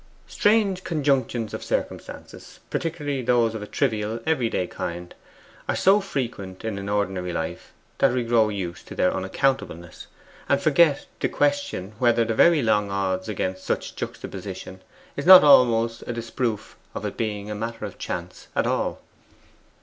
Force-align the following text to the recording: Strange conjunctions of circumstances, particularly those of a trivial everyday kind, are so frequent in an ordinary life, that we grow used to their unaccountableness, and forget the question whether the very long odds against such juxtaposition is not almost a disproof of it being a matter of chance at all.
Strange 0.25 0.83
conjunctions 0.83 1.53
of 1.53 1.63
circumstances, 1.63 2.59
particularly 2.71 3.21
those 3.21 3.53
of 3.53 3.61
a 3.61 3.67
trivial 3.67 4.19
everyday 4.25 4.65
kind, 4.65 5.13
are 5.69 5.75
so 5.75 5.99
frequent 6.01 6.65
in 6.65 6.79
an 6.79 6.89
ordinary 6.89 7.31
life, 7.31 7.71
that 7.99 8.11
we 8.11 8.23
grow 8.23 8.49
used 8.49 8.87
to 8.87 8.95
their 8.95 9.11
unaccountableness, 9.13 10.07
and 10.49 10.59
forget 10.59 11.05
the 11.19 11.29
question 11.29 11.93
whether 11.99 12.25
the 12.25 12.33
very 12.33 12.63
long 12.63 12.89
odds 12.89 13.29
against 13.29 13.63
such 13.63 13.95
juxtaposition 13.95 14.81
is 15.15 15.27
not 15.27 15.43
almost 15.43 16.01
a 16.07 16.13
disproof 16.13 16.75
of 16.95 17.05
it 17.05 17.15
being 17.15 17.51
a 17.51 17.53
matter 17.53 17.85
of 17.85 17.99
chance 17.99 18.47
at 18.55 18.65
all. 18.65 19.01